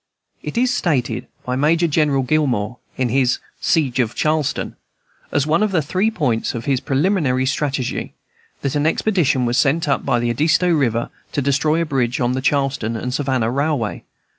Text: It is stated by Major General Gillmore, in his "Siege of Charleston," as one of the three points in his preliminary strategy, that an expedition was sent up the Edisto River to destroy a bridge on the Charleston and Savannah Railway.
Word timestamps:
It 0.41 0.57
is 0.57 0.73
stated 0.73 1.27
by 1.45 1.55
Major 1.55 1.85
General 1.87 2.23
Gillmore, 2.23 2.79
in 2.97 3.09
his 3.09 3.37
"Siege 3.59 3.99
of 3.99 4.15
Charleston," 4.15 4.75
as 5.31 5.45
one 5.45 5.61
of 5.61 5.71
the 5.71 5.83
three 5.83 6.09
points 6.09 6.55
in 6.55 6.63
his 6.63 6.79
preliminary 6.79 7.45
strategy, 7.45 8.15
that 8.63 8.73
an 8.73 8.87
expedition 8.87 9.45
was 9.45 9.59
sent 9.59 9.87
up 9.87 10.03
the 10.03 10.31
Edisto 10.31 10.69
River 10.71 11.11
to 11.33 11.41
destroy 11.43 11.83
a 11.83 11.85
bridge 11.85 12.19
on 12.19 12.31
the 12.31 12.41
Charleston 12.41 12.95
and 12.97 13.13
Savannah 13.13 13.51
Railway. 13.51 14.03